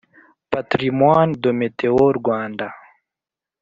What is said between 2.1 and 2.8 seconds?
rwanda